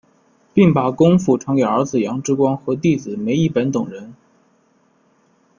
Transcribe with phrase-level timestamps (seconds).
[0.51, 4.15] 并把功夫传给儿子杨志光和弟子梅益本等人。